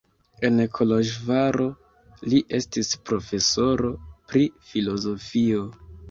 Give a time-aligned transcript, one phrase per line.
[0.47, 1.65] En Koloĵvaro
[2.31, 3.91] li estis profesoro
[4.31, 5.61] pri filozofio.